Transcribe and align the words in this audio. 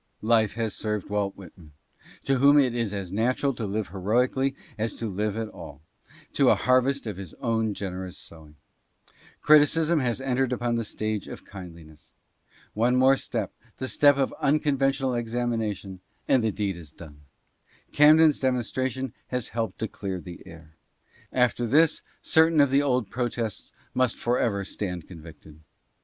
Life 0.23 0.55
has 0.55 0.73
served 0.73 1.11
Walt 1.11 1.35
Whitman, 1.35 1.73
to 2.23 2.37
whom 2.39 2.57
it 2.57 2.73
is 2.73 2.91
as 2.91 3.11
natural 3.11 3.53
to 3.53 3.67
live 3.67 3.89
heroically 3.89 4.55
as 4.75 4.95
to 4.95 5.05
live 5.05 5.37
at 5.37 5.47
all, 5.49 5.79
to 6.33 6.49
a 6.49 6.55
harvest 6.55 7.05
of 7.05 7.17
his 7.17 7.35
own 7.35 7.75
generous 7.75 8.17
sowing. 8.17 8.55
Criti 9.43 9.61
cism 9.67 10.01
has 10.01 10.19
entered 10.19 10.51
upon 10.51 10.75
the 10.75 10.83
stage 10.83 11.27
of 11.27 11.45
kindliness. 11.45 12.13
One 12.73 12.95
more 12.95 13.15
step— 13.15 13.53
the 13.77 13.87
step 13.87 14.17
of 14.17 14.33
unconventional 14.41 15.13
examination— 15.13 15.99
and 16.27 16.43
the 16.43 16.49
deed 16.51 16.77
is 16.77 16.91
done. 16.91 17.21
Camden's 17.91 18.39
demonstration 18.39 19.13
has 19.27 19.49
helped 19.49 19.77
to 19.77 19.87
clear 19.87 20.19
the 20.19 20.41
air. 20.47 20.77
After 21.31 21.67
this 21.67 22.01
certain 22.23 22.59
of 22.59 22.71
the 22.71 22.81
old 22.81 23.11
protests 23.11 23.71
must 23.93 24.17
forever 24.17 24.65
stand 24.65 25.07
convicted. 25.07 25.59